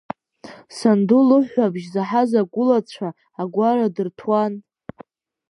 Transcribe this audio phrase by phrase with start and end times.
[0.77, 3.09] Санду лыҳәҳәабжь заҳаз агәылацәа
[3.41, 4.53] агәара дырҭәуан.